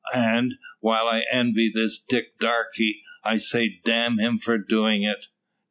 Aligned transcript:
An', 0.15 0.57
while 0.79 1.07
I 1.07 1.25
envy 1.31 1.69
this 1.71 1.99
Dick 1.99 2.39
Darke, 2.39 2.73
I 3.23 3.37
say 3.37 3.79
damn 3.85 4.17
him 4.17 4.39
for 4.39 4.57
doin' 4.57 5.03
it!" 5.03 5.27